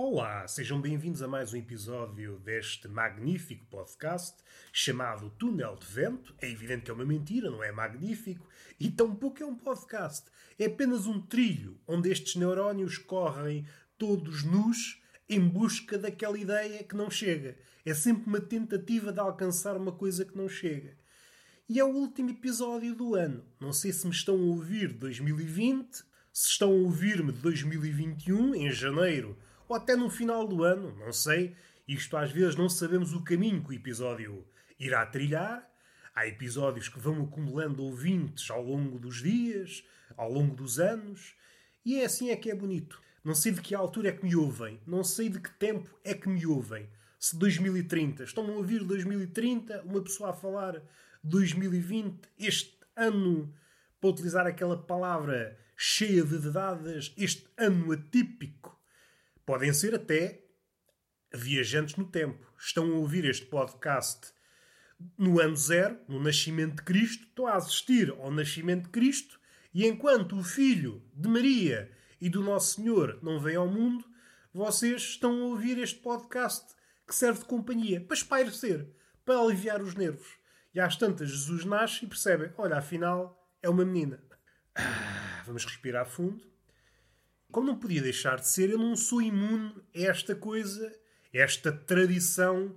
[0.00, 4.36] Olá, sejam bem-vindos a mais um episódio deste magnífico podcast
[4.72, 6.36] chamado Túnel de Vento.
[6.40, 8.46] É evidente que é uma mentira, não é magnífico,
[8.78, 10.30] e tampouco é um podcast.
[10.56, 13.66] É apenas um trilho onde estes neurónios correm
[13.98, 17.56] todos nus em busca daquela ideia que não chega.
[17.84, 20.96] É sempre uma tentativa de alcançar uma coisa que não chega.
[21.68, 23.44] E é o último episódio do ano.
[23.58, 28.54] Não sei se me estão a ouvir de 2020, se estão a ouvir-me de 2021,
[28.54, 29.36] em janeiro
[29.68, 31.54] ou até no final do ano, não sei.
[31.86, 34.46] Isto às vezes não sabemos o caminho que o episódio
[34.80, 35.68] irá trilhar.
[36.14, 39.84] Há episódios que vão acumulando ouvintes ao longo dos dias,
[40.16, 41.34] ao longo dos anos,
[41.84, 43.00] e é assim é que é bonito.
[43.22, 46.14] Não sei de que altura é que me ouvem, não sei de que tempo é
[46.14, 46.88] que me ouvem.
[47.20, 50.82] Se 2030, estão a ouvir 2030, uma pessoa a falar
[51.22, 53.54] 2020, este ano,
[54.00, 58.77] para utilizar aquela palavra cheia de dadas, este ano atípico
[59.48, 60.44] Podem ser até
[61.32, 62.46] viajantes no tempo.
[62.58, 64.30] Estão a ouvir este podcast
[65.16, 69.40] no ano zero, no nascimento de Cristo, estão a assistir ao nascimento de Cristo,
[69.72, 74.04] e enquanto o Filho de Maria e do Nosso Senhor não vem ao mundo,
[74.52, 76.74] vocês estão a ouvir este podcast
[77.06, 78.86] que serve de companhia, para espairecer,
[79.24, 80.28] para aliviar os nervos.
[80.74, 84.22] E às tantas, Jesus nasce e percebem: olha, afinal é uma menina.
[84.74, 86.57] Ah, vamos respirar fundo
[87.50, 90.86] como não podia deixar de ser, eu não sou imune a esta coisa,
[91.34, 92.76] a esta tradição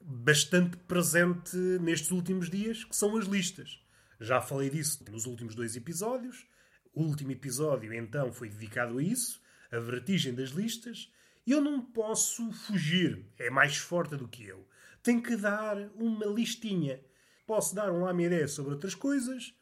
[0.00, 3.80] bastante presente nestes últimos dias, que são as listas.
[4.20, 6.46] Já falei disso nos últimos dois episódios.
[6.94, 11.12] O último episódio, então, foi dedicado a isso, a vertigem das listas.
[11.46, 14.66] Eu não posso fugir, é mais forte do que eu.
[15.02, 17.00] Tenho que dar uma listinha.
[17.46, 19.54] Posso dar um lamiré sobre outras coisas,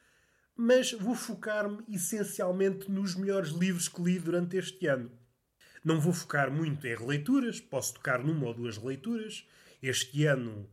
[0.56, 5.10] mas vou focar-me essencialmente nos melhores livros que li durante este ano.
[5.84, 9.46] Não vou focar muito em releituras, posso tocar numa ou duas releituras.
[9.82, 10.70] Este ano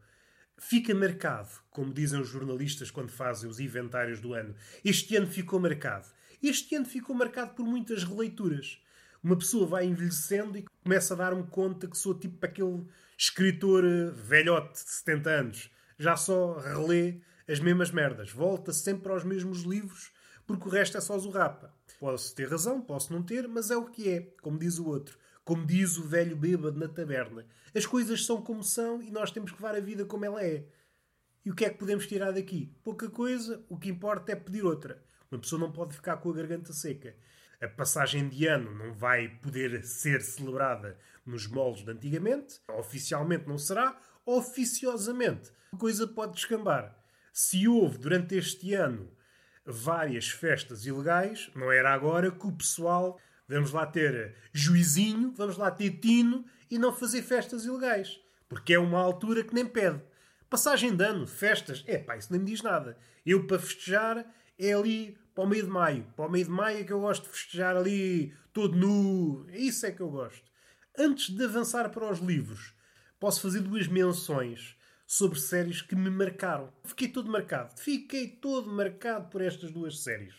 [0.58, 4.56] fica marcado, como dizem os jornalistas quando fazem os inventários do ano.
[4.86, 6.08] Este ano ficou marcado.
[6.42, 8.80] Este ano ficou marcado por muitas releituras.
[9.24, 12.86] Uma pessoa vai envelhecendo e começa a dar-me conta que sou tipo aquele
[13.18, 15.72] escritor velhote de 70 anos.
[16.00, 17.20] Já só relê
[17.52, 18.32] as mesmas merdas.
[18.32, 20.12] Volta sempre aos mesmos livros,
[20.48, 21.76] porque o resto é só zurrapa.
[22.00, 25.18] Posso ter razão, posso não ter, mas é o que é, como diz o outro.
[25.44, 27.46] Como diz o velho bêbado na taberna.
[27.76, 30.66] As coisas são como são e nós temos que levar a vida como ela é.
[31.44, 32.74] E o que é que podemos tirar daqui?
[32.84, 35.04] Pouca coisa, o que importa é pedir outra.
[35.30, 37.16] Uma pessoa não pode ficar com a garganta seca.
[37.60, 42.62] A passagem de ano não vai poder ser celebrada nos moldes de antigamente.
[42.70, 44.00] Oficialmente não será.
[44.26, 47.01] Oficiosamente, a coisa pode descambar.
[47.32, 49.10] Se houve durante este ano
[49.66, 55.72] várias festas ilegais, não era agora que o pessoal, vamos lá ter juizinho, vamos lá
[55.72, 58.20] ter tino e não fazer festas ilegais.
[58.50, 60.02] Porque é uma altura que nem pede.
[60.50, 62.98] Passagem de ano, festas, é pá, isso nem me diz nada.
[63.26, 64.26] Eu para festejar
[64.60, 66.04] é ali para o meio de maio.
[66.16, 69.46] Para o meio de maio é que eu gosto de festejar ali todo nu.
[69.52, 70.44] Isso é que eu gosto.
[70.98, 72.74] Antes de avançar para os livros,
[73.18, 74.76] posso fazer duas menções
[75.12, 76.72] sobre séries que me marcaram.
[76.86, 77.78] Fiquei todo marcado.
[77.78, 80.34] Fiquei todo marcado por estas duas séries.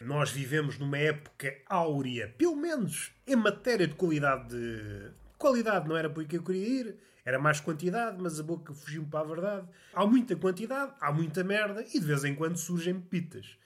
[0.00, 5.10] Nós vivemos numa época áurea, pelo menos em matéria de qualidade de...
[5.36, 6.96] Qualidade não era por que eu queria ir,
[7.26, 9.68] era mais quantidade, mas a boca fugiu-me para a verdade.
[9.92, 13.58] Há muita quantidade, há muita merda e de vez em quando surgem pepitas.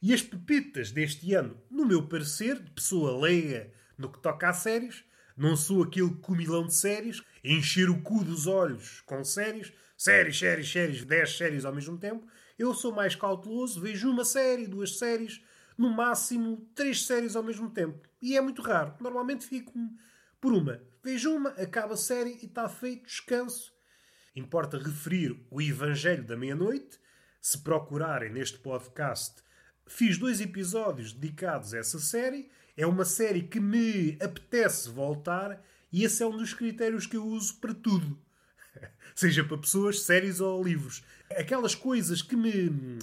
[0.00, 4.52] E as pepitas deste ano, no meu parecer, de pessoa leiga no que toca a
[4.52, 5.04] séries,
[5.36, 10.70] não sou aquele comilão de séries, encher o cu dos olhos com séries, séries, séries,
[10.70, 12.26] séries, 10 séries ao mesmo tempo.
[12.58, 15.42] Eu sou mais cauteloso, vejo uma série, duas séries,
[15.76, 18.08] no máximo três séries ao mesmo tempo.
[18.20, 18.94] E é muito raro.
[18.98, 19.72] Normalmente fico
[20.40, 20.80] por uma.
[21.02, 23.72] Vejo uma, acaba a série e está feito, descanso.
[24.34, 26.98] Importa referir o Evangelho da Meia-Noite.
[27.40, 29.42] Se procurarem neste podcast,
[29.86, 32.50] fiz dois episódios dedicados a essa série.
[32.76, 37.24] É uma série que me apetece voltar e esse é um dos critérios que eu
[37.24, 38.18] uso para tudo.
[39.14, 41.02] Seja para pessoas, séries ou livros.
[41.30, 42.98] Aquelas coisas que me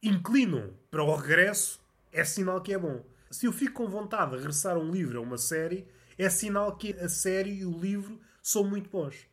[0.00, 1.80] inclinam para o regresso
[2.12, 3.04] é sinal que é bom.
[3.30, 5.86] Se eu fico com vontade de regressar a um livro ou uma série,
[6.16, 9.26] é sinal que a série e o livro são muito bons.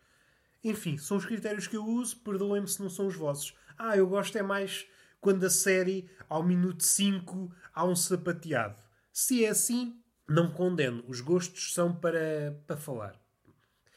[0.63, 3.55] Enfim, são os critérios que eu uso, perdoem-me se não são os vossos.
[3.77, 4.87] Ah, eu gosto é mais
[5.21, 8.84] quando a série, ao minuto 5, há um sapateado.
[9.17, 9.97] Se é assim,
[10.27, 11.01] não condeno.
[11.07, 13.17] Os gostos são para, para falar.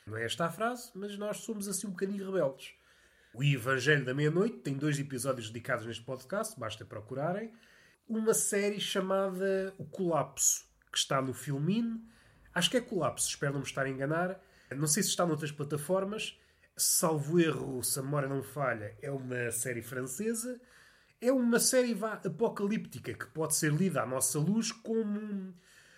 [0.06, 2.72] Não é esta a frase, mas nós somos assim um bocadinho rebeldes.
[3.34, 7.52] O Evangelho da Meia-Noite tem dois episódios dedicados neste podcast, basta procurarem.
[8.08, 12.00] Uma série chamada O Colapso, que está no Filmin.
[12.54, 14.40] Acho que é Colapso, espero não me estar a enganar.
[14.70, 16.38] Não sei se está noutras plataformas.
[16.76, 20.60] Salvo erro, se a memória não falha, é uma série francesa.
[21.20, 25.52] É uma série vá, apocalíptica que pode ser lida à nossa luz como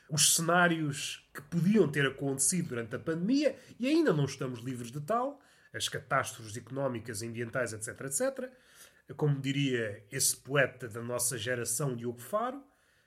[0.08, 5.00] os cenários que podiam ter acontecido durante a pandemia e ainda não estamos livres de
[5.00, 5.38] tal,
[5.74, 8.50] as catástrofes económicas, ambientais, etc, etc.
[9.14, 12.62] Como diria esse poeta da nossa geração, Diogo Faro,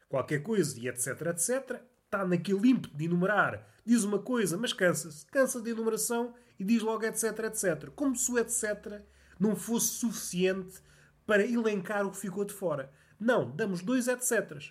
[0.08, 1.82] qualquer coisa e etc, etc.
[2.06, 6.84] Está naquele ímpeto de enumerar, diz uma coisa, mas cansa-se, cansa de enumeração e diz
[6.84, 7.90] logo etc, etc.
[7.96, 9.02] Como se o etc
[9.40, 10.80] não fosse suficiente
[11.26, 12.92] para elencar o que ficou de fora.
[13.20, 14.62] Não, damos dois etc.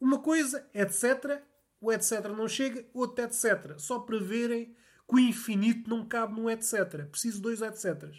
[0.00, 1.42] Uma coisa, etc,
[1.80, 3.78] o etc não chega, outro etc.
[3.78, 4.74] Só para verem
[5.08, 7.06] que o infinito não cabe num etc.
[7.10, 8.10] Preciso dois etc.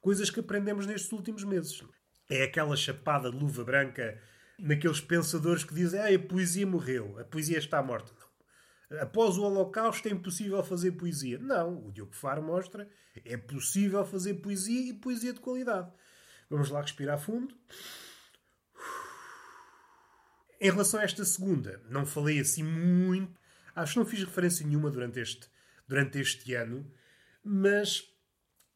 [0.00, 1.82] Coisas que aprendemos nestes últimos meses.
[2.28, 4.20] É aquela chapada de luva branca
[4.58, 8.12] naqueles pensadores que dizem ah, a poesia morreu, a poesia está morta.
[8.12, 9.00] Não.
[9.00, 11.38] Após o Holocausto é impossível fazer poesia.
[11.38, 12.88] Não, o Diogo Faro mostra
[13.24, 15.90] é possível fazer poesia e poesia de qualidade.
[16.50, 17.54] Vamos lá respirar fundo.
[20.60, 23.40] Em relação a esta segunda, não falei assim muito.
[23.74, 25.48] Acho que não fiz referência nenhuma durante este,
[25.86, 26.92] durante este ano,
[27.42, 28.02] mas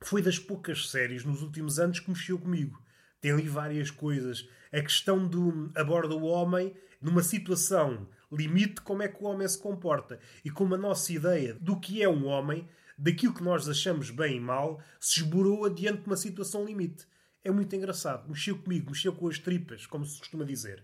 [0.03, 2.81] foi das poucas séries nos últimos anos que mexeu comigo.
[3.21, 4.49] Tem ali várias coisas.
[4.73, 9.59] A questão do aborda o homem numa situação limite, como é que o homem se
[9.59, 10.21] comporta.
[10.45, 14.37] E como a nossa ideia do que é um homem, daquilo que nós achamos bem
[14.37, 17.07] e mal, se esborou adiante de uma situação limite.
[17.45, 18.27] É muito engraçado.
[18.27, 20.83] Mexeu comigo, mexeu com as tripas, como se costuma dizer.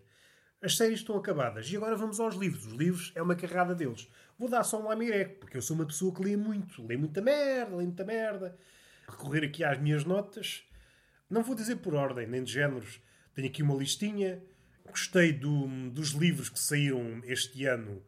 [0.62, 2.66] As séries estão acabadas e agora vamos aos livros.
[2.66, 4.06] Os livros é uma carrada deles.
[4.38, 6.86] Vou dar só um lamiré, porque eu sou uma pessoa que lê muito.
[6.86, 8.58] Lê muita merda, lê muita merda.
[9.08, 10.62] Recorrer aqui às minhas notas.
[11.30, 13.00] Não vou dizer por ordem, nem de géneros.
[13.34, 14.42] Tenho aqui uma listinha.
[14.86, 18.04] Gostei do, dos livros que saíram este ano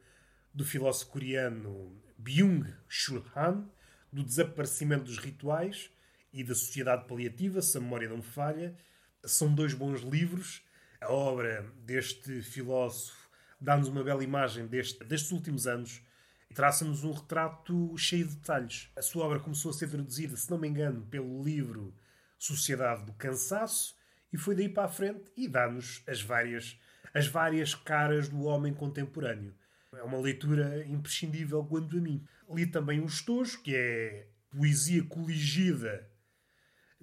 [0.53, 3.67] do filósofo coreano Byung-Chul Han,
[4.13, 5.91] do desaparecimento dos rituais
[6.33, 8.77] e da sociedade paliativa, se a memória não me falha.
[9.25, 10.63] São dois bons livros
[11.03, 13.29] a obra deste filósofo
[13.61, 16.01] dá-nos uma bela imagem deste, destes últimos anos
[16.49, 18.89] e traça-nos um retrato cheio de detalhes.
[18.97, 21.93] A sua obra começou a ser traduzida, se não me engano, pelo livro
[22.39, 23.97] Sociedade do Cansaço
[24.33, 26.79] e foi daí para a frente e dá-nos as várias,
[27.13, 29.55] as várias caras do homem contemporâneo.
[29.95, 32.25] É uma leitura imprescindível quanto a mim.
[32.49, 36.09] Li também o Estojo, que é poesia coligida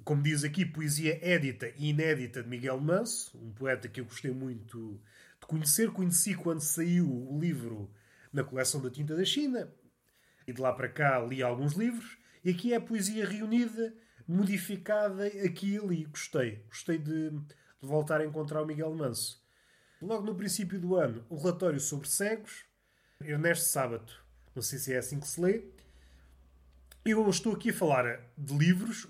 [0.04, 4.32] como diz aqui, poesia édita e inédita de Miguel Manso, um poeta que eu gostei
[4.32, 5.00] muito
[5.40, 5.92] de conhecer.
[5.92, 7.90] Conheci quando saiu o livro
[8.32, 9.72] na coleção da Tinta da China.
[10.48, 12.18] E de lá para cá li alguns livros.
[12.44, 13.94] E aqui é a poesia reunida,
[14.28, 16.06] modificada aqui e ali.
[16.06, 16.64] Gostei.
[16.68, 17.48] Gostei de, de
[17.82, 19.44] voltar a encontrar o Miguel Manso.
[20.02, 22.66] Logo no princípio do ano, o relatório sobre cegos.
[23.22, 24.26] Ernesto Sábato.
[24.56, 25.64] Não sei se é assim que se lê.
[27.04, 29.08] Eu estou aqui a falar de livros,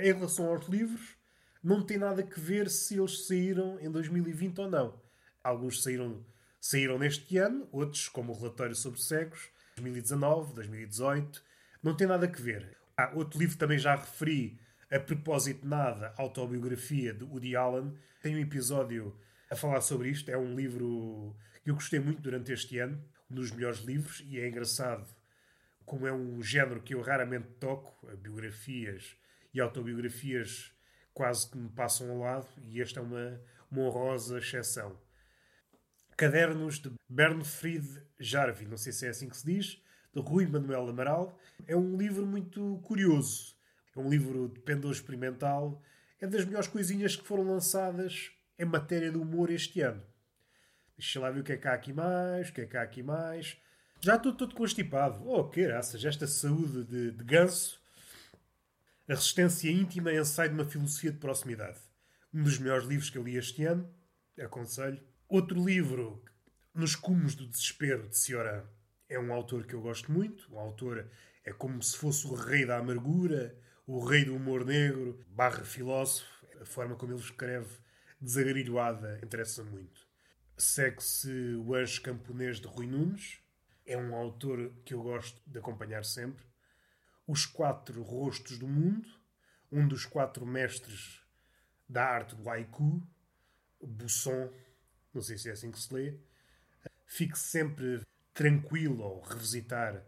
[0.00, 1.16] em relação aos livros,
[1.62, 5.00] não tem nada a ver se eles saíram em 2020 ou não.
[5.42, 6.24] Alguns saíram,
[6.60, 11.42] saíram neste ano, outros, como o relatório sobre cegos, 2019, 2018,
[11.82, 12.76] não tem nada a ver.
[12.96, 14.58] Ah, outro livro também já referi,
[14.90, 17.96] a propósito nada, autobiografia de Woody Allen.
[18.22, 19.16] Tem um episódio
[19.50, 20.30] a falar sobre isto.
[20.30, 24.40] É um livro que eu gostei muito durante este ano, um dos melhores livros, e
[24.40, 25.06] é engraçado
[25.84, 29.16] como é um género que eu raramente toco, biografias
[29.60, 30.72] autobiografias
[31.12, 34.96] quase que me passam ao lado, e esta é uma, uma honrosa exceção.
[36.16, 37.86] Cadernos de Bernfried
[38.18, 39.82] Jarvi, não sei se é assim que se diz,
[40.14, 41.38] de Rui Manuel Amaral.
[41.66, 43.54] É um livro muito curioso.
[43.94, 45.82] É um livro de pendor experimental.
[46.20, 50.02] É das melhores coisinhas que foram lançadas em matéria de humor este ano.
[50.96, 52.82] Deixa lá ver o que é que há aqui mais, o que é que há
[52.82, 53.56] aqui mais.
[54.00, 55.28] Já estou todo constipado.
[55.28, 57.77] Oh, que graças, esta saúde de, de ganso
[59.08, 61.80] a Resistência Íntima é ensaio de uma filosofia de proximidade.
[62.32, 63.90] Um dos melhores livros que eu li este ano,
[64.38, 65.02] aconselho.
[65.26, 66.22] Outro livro,
[66.74, 68.64] Nos Cumos do Desespero, de Cioran,
[69.08, 70.52] é um autor que eu gosto muito.
[70.52, 71.08] O autor
[71.42, 76.28] é como se fosse o rei da amargura, o rei do humor negro, barra filósofo.
[76.60, 77.78] A forma como ele escreve,
[78.20, 80.06] desagrilhoada, interessa muito.
[80.54, 83.38] Segue-se O Anjo Camponês de Rui Nunes.
[83.86, 86.47] É um autor que eu gosto de acompanhar sempre.
[87.28, 89.06] Os Quatro Rostos do Mundo,
[89.70, 91.22] um dos quatro mestres
[91.86, 93.06] da arte do haiku,
[93.82, 94.50] Busson,
[95.12, 96.18] não sei se é assim que se lê.
[97.06, 98.00] Fique sempre
[98.32, 100.02] tranquilo ao revisitar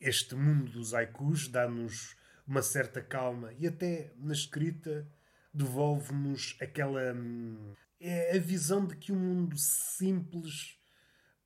[0.00, 2.16] este mundo dos haikus, dá-nos
[2.46, 5.10] uma certa calma e até na escrita
[5.52, 10.78] devolve-nos aquela hum, é a visão de que um mundo simples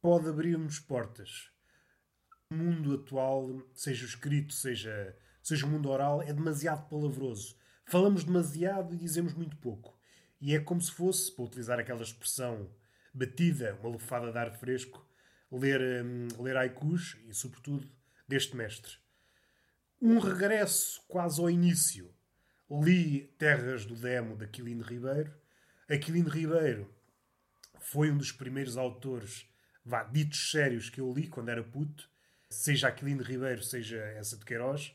[0.03, 1.52] pode abrir-nos portas O
[2.53, 7.57] mundo atual, seja o escrito, seja, seja o mundo oral, é demasiado palavroso.
[7.87, 9.99] Falamos demasiado e dizemos muito pouco.
[10.41, 12.69] E é como se fosse, para utilizar aquela expressão
[13.13, 15.07] batida, uma lufada de ar fresco,
[15.51, 17.89] ler, hum, ler haikus e, sobretudo,
[18.27, 18.97] deste mestre.
[20.01, 22.13] Um regresso quase ao início.
[22.71, 25.33] Li Terras do Demo, de Aquilino Ribeiro.
[25.89, 26.93] Aquilino Ribeiro
[27.79, 29.47] foi um dos primeiros autores,
[29.85, 32.11] vá, ditos sérios que eu li quando era puto.
[32.53, 34.95] Seja Aquilino Ribeiro, seja essa de Queiroz.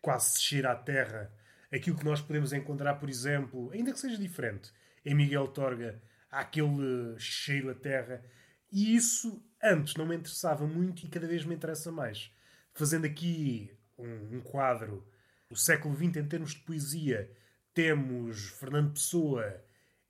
[0.00, 1.30] Quase se cheira à terra
[1.74, 4.72] aquilo que nós podemos encontrar, por exemplo, ainda que seja diferente,
[5.04, 8.24] em Miguel Torga, há aquele cheiro à terra.
[8.70, 12.30] E isso antes não me interessava muito e cada vez me interessa mais.
[12.72, 15.06] Fazendo aqui um, um quadro
[15.48, 17.30] do século XX em termos de poesia,
[17.72, 19.62] temos Fernando Pessoa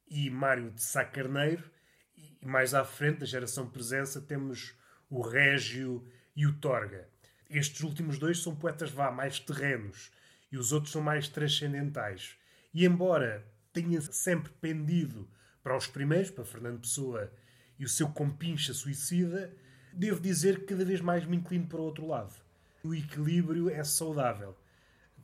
[0.07, 1.71] e Mário de Sá Carneiro,
[2.17, 4.77] e mais à frente, da geração presença, temos
[5.11, 7.09] o Régio e o Torga.
[7.49, 10.11] Estes últimos dois são poetas vá mais terrenos
[10.51, 12.37] e os outros são mais transcendentais.
[12.73, 15.29] E embora tenha sempre pendido
[15.63, 17.33] para os primeiros, para Fernando Pessoa
[17.79, 19.53] e o seu compincha suicida,
[19.93, 22.35] devo dizer que cada vez mais me inclino para o outro lado.
[22.83, 24.57] O equilíbrio é saudável.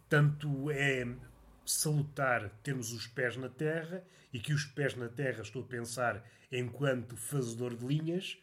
[0.09, 1.07] Tanto é
[1.65, 4.03] salutar termos os pés na terra,
[4.33, 8.39] e que os pés na terra estou a pensar enquanto fazedor de linhas,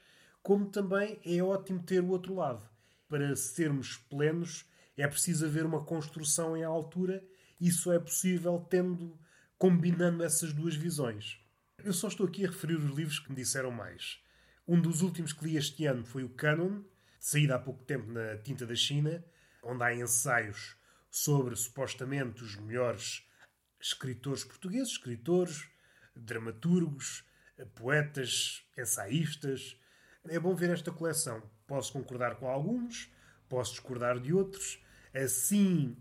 [0.48, 2.66] como também é ótimo ter o outro lado.
[3.10, 4.64] Para sermos plenos,
[4.96, 7.22] é preciso haver uma construção em altura.
[7.60, 9.20] Isso é possível tendo,
[9.58, 11.38] combinando essas duas visões.
[11.84, 14.24] Eu só estou aqui a referir os livros que me disseram mais.
[14.66, 16.82] Um dos últimos que li este ano foi o Canon,
[17.20, 19.22] saído há pouco tempo na Tinta da China,
[19.62, 20.78] onde há ensaios
[21.12, 23.28] sobre supostamente os melhores
[23.82, 25.68] escritores portugueses, escritores,
[26.16, 27.26] dramaturgos,
[27.76, 29.78] poetas, ensaístas.
[30.30, 31.42] É bom ver esta coleção.
[31.66, 33.12] Posso concordar com alguns,
[33.50, 34.80] posso discordar de outros,
[35.14, 35.98] Assim,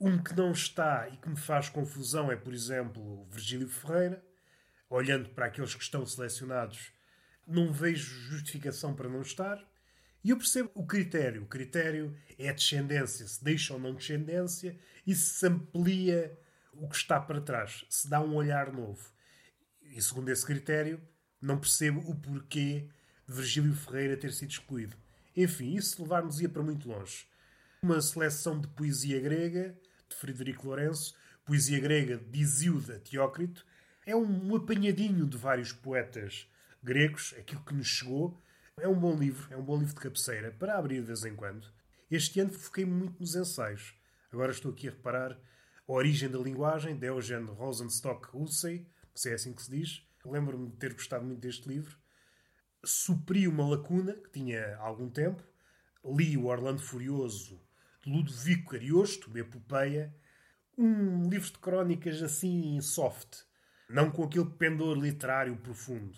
[0.00, 4.24] um que não está e que me faz confusão é, por exemplo, Virgílio Ferreira.
[4.88, 6.92] Olhando para aqueles que estão selecionados,
[7.46, 9.62] não vejo justificação para não estar.
[10.24, 11.42] E eu percebo o critério.
[11.42, 16.38] O critério é a descendência, se deixa ou não descendência e se amplia
[16.72, 19.10] o que está para trás, se dá um olhar novo.
[19.82, 21.00] E segundo esse critério,
[21.40, 22.88] não percebo o porquê
[23.26, 24.96] de Virgílio Ferreira ter sido excluído.
[25.36, 27.26] Enfim, isso levar-nos-ia para muito longe
[27.82, 29.78] uma seleção de poesia grega,
[30.08, 31.14] de Frederico Lourenço,
[31.44, 33.64] poesia grega de Isíoda Teócrito.
[34.04, 36.48] É um apanhadinho de vários poetas
[36.82, 38.40] gregos, aquilo que nos chegou.
[38.76, 41.34] É um bom livro, é um bom livro de cabeceira para abrir de vez em
[41.34, 41.66] quando.
[42.10, 43.94] Este ano foquei muito nos ensaios.
[44.32, 45.38] Agora estou aqui a reparar
[45.88, 50.02] a origem da linguagem, de Eugen Rosenstock Hussey, se é assim que se diz.
[50.24, 51.96] Lembro-me de ter gostado muito deste livro.
[52.84, 55.42] Supri uma lacuna que tinha há algum tempo.
[56.04, 57.60] Li o Orlando Furioso
[58.06, 60.14] Ludovico Ariosto, uma epopeia,
[60.78, 63.40] um livro de crónicas assim soft,
[63.90, 66.16] não com aquele pendor literário profundo.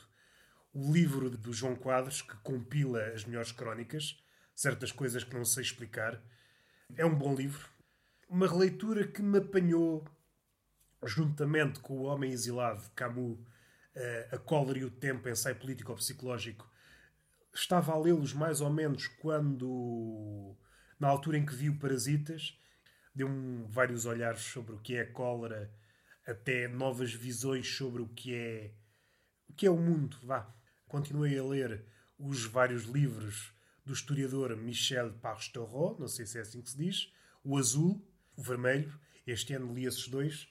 [0.74, 4.22] O livro do João Quadros, que compila as melhores crónicas,
[4.54, 6.22] certas coisas que não sei explicar,
[6.94, 7.70] é um bom livro.
[8.28, 10.04] Uma releitura que me apanhou,
[11.06, 13.38] juntamente com O Homem Exilado, de Camus,
[13.98, 16.70] eh, A Cólera e o Tempo, ensaio político ou psicológico.
[17.54, 20.56] Estava a lê-los mais ou menos quando
[20.98, 22.58] na altura em que viu Parasitas,
[23.14, 25.72] deu-me vários olhares sobre o que é a cólera,
[26.26, 28.72] até novas visões sobre o que é
[29.48, 30.16] o que é o mundo.
[30.22, 30.54] Vá.
[30.86, 31.84] Continuei a ler
[32.18, 33.52] os vários livros
[33.84, 37.12] do historiador Michel Pastoureau, não sei se é assim que se diz,
[37.42, 38.92] o azul, o vermelho,
[39.26, 40.48] este ano li esses dois.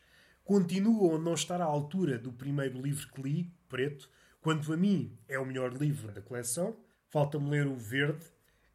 [0.47, 4.09] Continuo a não estar à altura do primeiro livro que li, preto.
[4.39, 6.73] Quanto a mim, é o melhor livro da coleção.
[7.09, 8.25] Falta-me ler o verde,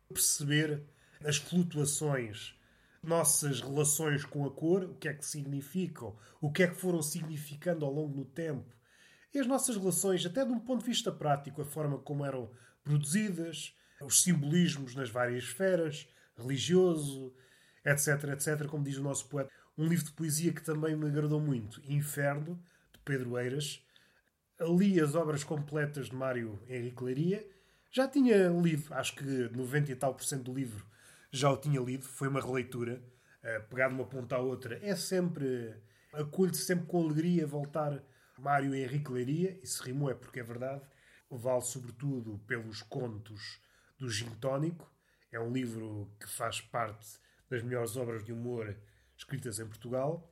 [0.07, 0.83] perceber
[1.25, 2.55] as flutuações,
[3.03, 7.01] nossas relações com a cor, o que é que significam, o que é que foram
[7.01, 8.71] significando ao longo do tempo,
[9.33, 12.51] e as nossas relações, até de um ponto de vista prático, a forma como eram
[12.85, 17.33] produzidas, os simbolismos nas várias esferas, religioso,
[17.83, 19.51] etc, etc, como diz o nosso poeta.
[19.77, 22.63] Um livro de poesia que também me agradou muito, Inferno,
[22.93, 23.85] de Pedro Eiras.
[24.61, 27.47] Ali as obras completas de Mário Henrique Leiria.
[27.91, 30.87] Já tinha lido, acho que 90 e tal por cento do livro
[31.33, 33.03] já o tinha lido, foi uma releitura,
[33.43, 34.79] uh, pegar de uma ponta à outra.
[34.83, 35.75] É sempre.
[36.13, 38.03] acolho sempre com alegria voltar
[38.39, 40.83] Mário Henrique Leiria, e se rimou é porque é verdade.
[41.31, 43.63] Vale sobretudo pelos contos
[43.99, 44.93] do Gintónico.
[45.33, 48.77] É um livro que faz parte das melhores obras de humor
[49.23, 50.29] escritas em Portugal.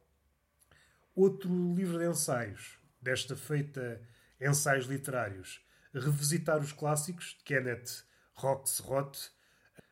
[1.15, 4.01] Outro livro de ensaios, desta feita
[4.41, 8.05] ensaios literários, Revisitar os Clássicos, de Kenneth
[8.35, 9.33] Roxroth,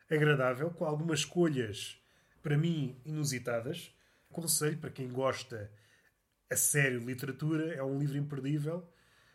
[0.09, 2.01] agradável, com algumas escolhas,
[2.41, 3.93] para mim, inusitadas.
[4.31, 5.69] Aconselho para quem gosta
[6.49, 8.89] a sério de literatura, é um livro imperdível.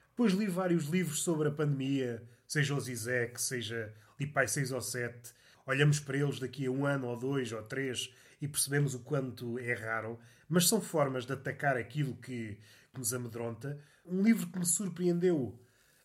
[0.08, 4.80] Depois li vários livros sobre a pandemia, seja o Zizek, seja li pai 6 ou
[4.80, 5.34] 7.
[5.66, 9.58] Olhamos para eles daqui a um ano ou dois ou três e percebemos o quanto
[9.58, 12.58] erraram, mas são formas de atacar aquilo que,
[12.92, 13.80] que nos amedronta.
[14.04, 15.58] Um livro que me surpreendeu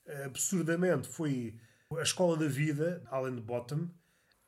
[0.05, 1.60] eh, absurdamente foi
[1.98, 3.89] A Escola da Vida, Alan Bottom.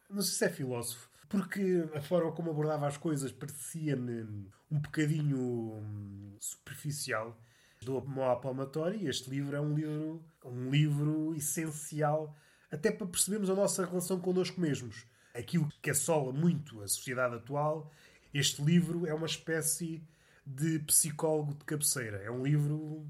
[0.10, 5.38] Não sei se é filósofo, porque a forma como abordava as coisas parecia-me um bocadinho
[5.38, 7.38] hum, superficial.
[7.82, 12.34] Dou-me uma palmatória e este livro é um livro, um livro essencial
[12.72, 15.06] até para percebermos a nossa relação connosco mesmos.
[15.34, 17.92] Aquilo que assola muito a sociedade atual,
[18.34, 20.04] este livro é uma espécie
[20.46, 22.18] de psicólogo de cabeceira.
[22.18, 23.10] É um livro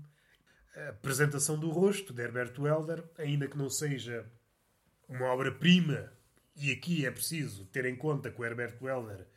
[0.75, 4.25] a apresentação do rosto de Herbert Welder, ainda que não seja
[5.07, 6.11] uma obra-prima,
[6.55, 9.27] e aqui é preciso ter em conta que o Herbert Welder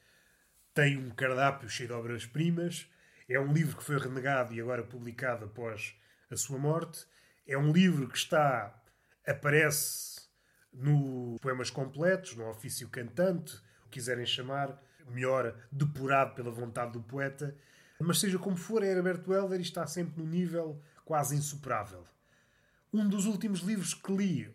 [0.72, 2.88] tem um cardápio cheio de obras-primas,
[3.28, 5.96] é um livro que foi renegado e agora publicado após
[6.30, 7.06] a sua morte,
[7.46, 8.80] é um livro que está
[9.26, 10.13] aparece
[10.74, 17.56] nos poemas completos, no ofício cantante, o quiserem chamar, melhor depurado pela vontade do poeta,
[18.00, 22.04] mas seja como for, é Herbert Welder e está sempre no nível quase insuperável.
[22.92, 24.54] Um dos últimos livros que li,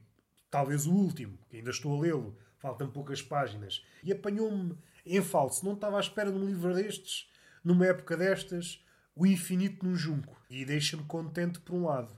[0.49, 5.65] talvez o último, que ainda estou a lê-lo, faltam poucas páginas, e apanhou-me em falso.
[5.65, 7.29] Não estava à espera de um livro destes,
[7.63, 8.83] numa época destas,
[9.15, 10.39] O Infinito num Junco.
[10.49, 12.15] E deixa-me contente por um lado.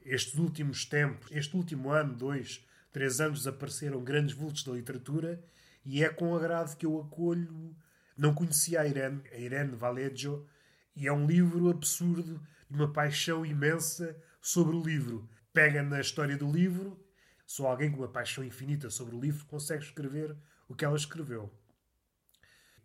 [0.00, 5.42] Estes últimos tempos, este último ano, dois, três anos, apareceram grandes vultos da literatura
[5.84, 7.76] e é com agrado que eu acolho.
[8.16, 10.46] Não conhecia a Irene, a Irene Valeggio,
[10.94, 15.28] e é um livro absurdo de uma paixão imensa sobre o livro.
[15.52, 17.02] Pega na história do livro,
[17.46, 20.36] só alguém com uma paixão infinita sobre o livro consegue escrever
[20.68, 21.50] o que ela escreveu.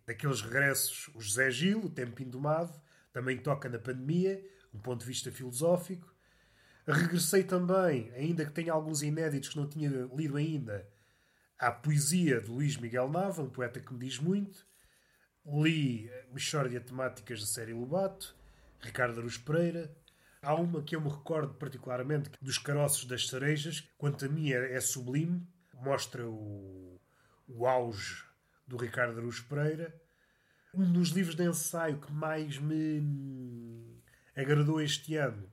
[0.06, 2.80] Daqueles regressos, o José Gil, O Tempo Indomado,
[3.12, 6.13] também toca na pandemia, um ponto de vista filosófico.
[6.86, 10.86] Regressei também, ainda que tenha alguns inéditos que não tinha lido ainda,
[11.58, 14.66] à poesia de Luís Miguel Nava, um poeta que me diz muito.
[15.46, 18.36] Li Mexórdia Temáticas da série Lobato,
[18.80, 19.94] Ricardo Aruz Pereira.
[20.42, 23.88] Há uma que eu me recordo particularmente dos caroços das cerejas.
[23.96, 25.46] Quanto a mim é, é sublime.
[25.72, 27.00] Mostra o,
[27.46, 28.24] o auge
[28.66, 29.94] do Ricardo Aruz Pereira.
[30.72, 34.02] Um dos livros de ensaio que mais me
[34.36, 35.50] agradou este ano,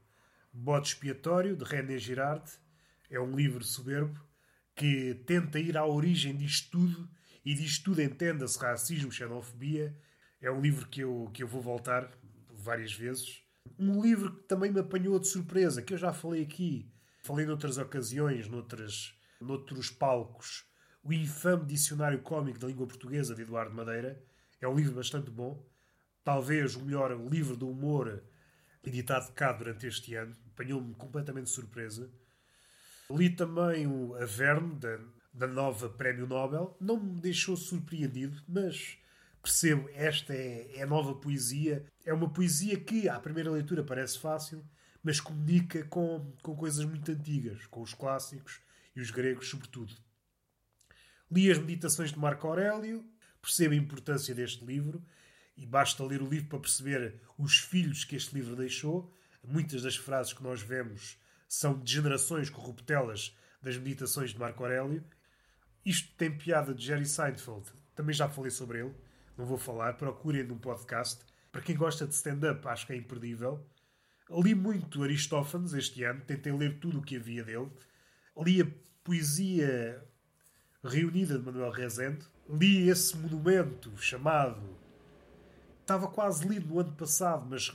[0.53, 2.49] Bode Expiatório, de René Girard.
[3.09, 4.19] É um livro soberbo
[4.75, 7.09] que tenta ir à origem disto tudo
[7.45, 9.95] e disto tudo entenda-se racismo, xenofobia.
[10.41, 12.11] É um livro que eu, que eu vou voltar
[12.49, 13.43] várias vezes.
[13.77, 16.91] Um livro que também me apanhou de surpresa, que eu já falei aqui,
[17.23, 20.65] falei noutras ocasiões, noutras, noutros palcos.
[21.03, 24.21] O infame Dicionário Cómico da Língua Portuguesa, de Eduardo Madeira.
[24.59, 25.65] É um livro bastante bom.
[26.23, 28.23] Talvez o melhor livro de humor
[28.83, 30.35] editado cá durante este ano.
[30.53, 32.09] Apanhou-me completamente de surpresa.
[33.09, 34.99] Li também o Averne, da,
[35.33, 36.75] da nova Prémio Nobel.
[36.79, 38.97] Não me deixou surpreendido, mas
[39.41, 41.85] percebo, esta é, é nova poesia.
[42.05, 44.65] É uma poesia que, à primeira leitura, parece fácil,
[45.03, 48.61] mas comunica com, com coisas muito antigas, com os clássicos
[48.95, 49.93] e os gregos, sobretudo.
[51.29, 53.05] Li as Meditações de Marco Aurélio,
[53.41, 55.03] percebo a importância deste livro
[55.61, 59.13] e basta ler o livro para perceber os filhos que este livro deixou.
[59.43, 65.03] Muitas das frases que nós vemos são degenerações corruptelas das Meditações de Marco Aurélio.
[65.85, 68.93] Isto tem piada de Jerry Seinfeld, também já falei sobre ele
[69.41, 71.23] não vou falar, procurem num podcast.
[71.51, 73.65] Para quem gosta de stand-up, acho que é imperdível.
[74.29, 77.69] Li muito Aristófanes este ano, tentei ler tudo o que havia dele.
[78.37, 78.67] Li a
[79.03, 80.01] poesia
[80.83, 82.25] reunida de Manuel Rezende.
[82.47, 84.80] Li esse monumento chamado.
[85.91, 87.69] Estava quase lido no ano passado, mas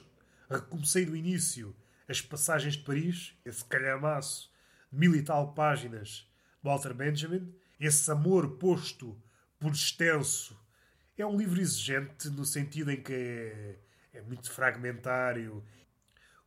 [0.49, 1.77] recomecei do início
[2.09, 4.51] as Passagens de Paris, esse calhamaço
[4.91, 6.27] de mil e tal páginas de
[6.63, 9.23] Walter Benjamin, esse amor posto
[9.59, 10.59] por extenso
[11.19, 13.79] é um livro exigente no sentido em que é,
[14.15, 15.63] é muito fragmentário.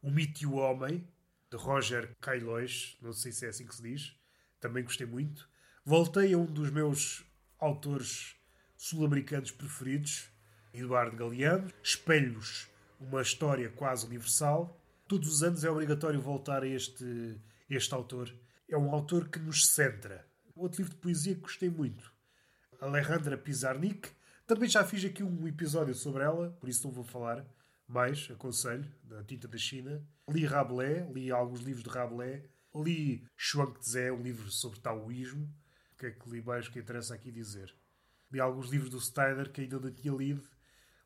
[0.01, 1.07] O Mito e o Homem,
[1.51, 4.15] de Roger Caillois, não sei se é assim que se diz,
[4.59, 5.47] também gostei muito.
[5.85, 7.23] Voltei a um dos meus
[7.59, 8.35] autores
[8.75, 10.31] sul-americanos preferidos,
[10.79, 11.71] Eduardo Galeano.
[11.83, 12.67] Espelhos,
[12.99, 14.79] uma história quase universal.
[15.07, 17.35] Todos os anos é obrigatório voltar a este,
[17.69, 18.33] este autor.
[18.67, 20.25] É um autor que nos centra.
[20.55, 22.11] Outro livro de poesia que gostei muito,
[22.81, 24.09] Alejandra Pizarnik,
[24.45, 27.45] também já fiz aqui um episódio sobre ela, por isso não vou falar
[27.87, 30.03] mais, aconselho, da Tinta da China.
[30.29, 32.43] Li Rabelais, li alguns livros de Rabelais.
[32.75, 33.25] Li
[33.79, 35.51] Tze, um livro sobre taoísmo.
[35.89, 37.73] porque é que li baixo que interessa aqui dizer.
[38.31, 40.43] Li alguns livros do Steiner que ainda não tinha lido.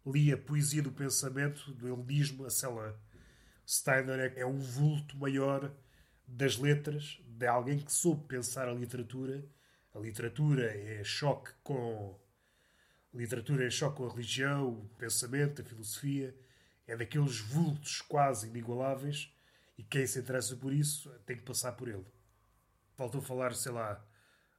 [0.05, 2.99] Li a Poesia do Pensamento, do Eldismo, a Cela.
[3.65, 5.73] Steiner é, é o vulto maior
[6.27, 9.45] das letras, de alguém que soube pensar a literatura.
[9.93, 12.19] A literatura é choque com.
[13.13, 16.35] A literatura é choque com a religião, o pensamento, a filosofia.
[16.85, 19.31] É daqueles vultos quase inigualáveis
[19.77, 22.05] e quem se interessa por isso tem que passar por ele.
[22.95, 24.05] Faltou falar, sei lá,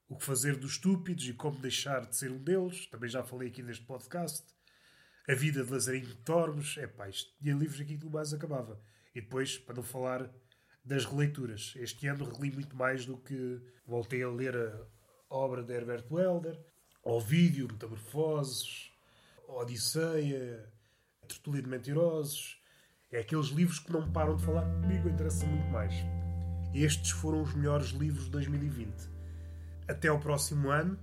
[0.09, 2.87] o que fazer dos estúpidos e como deixar de ser um deles.
[2.87, 4.43] Também já falei aqui neste podcast.
[5.27, 6.77] A vida de Lazarinho de Tormes.
[6.77, 8.81] É pá, isto tinha livros aqui que mais acabava.
[9.15, 10.31] E depois, para não falar
[10.85, 11.73] das releituras.
[11.77, 14.87] Este ano reli muito mais do que voltei a ler a
[15.35, 16.61] obra de Herbert Welder,
[17.27, 18.93] vídeo Metamorfoses,
[19.49, 20.71] Odisseia,
[21.27, 22.61] Tertulia de Mentirosos.
[23.11, 25.95] É aqueles livros que não param de falar comigo, interessa muito mais.
[26.75, 29.09] Estes foram os melhores livros de 2020.
[29.89, 30.99] Até ao próximo ano.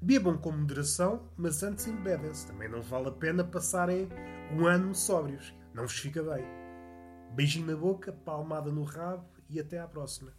[0.00, 2.46] Bebam com moderação, mas antes embebem-se.
[2.46, 4.08] Também não vale a pena passarem
[4.52, 5.54] um ano sóbrios.
[5.72, 6.44] Não vos fica bem.
[7.34, 10.32] Beijinho na boca, palmada no rabo e até à próxima.